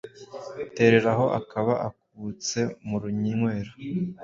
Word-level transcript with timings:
tereraho 0.77 1.25
akaba 1.39 1.73
akubutse 1.87 2.59
mu 2.87 2.95
runywero 3.03 3.71